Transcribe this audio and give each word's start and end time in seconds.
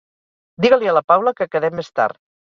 Diga-li 0.65 0.89
a 0.91 0.95
la 0.97 1.03
Paula 1.11 1.33
que 1.41 1.47
quedem 1.57 1.77
més 1.81 1.91
tard 2.01 2.19